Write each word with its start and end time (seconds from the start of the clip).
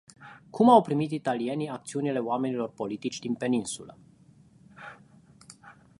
Cum 0.49 0.69
au 0.69 0.81
primit 0.81 1.11
italienii 1.11 1.67
acțiunile 1.69 2.19
oamenilor 2.19 2.69
politici 2.73 3.19
din 3.19 3.33
peninsulă. 3.35 3.97